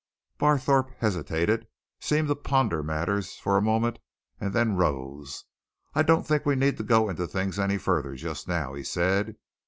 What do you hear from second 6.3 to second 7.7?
we need go into things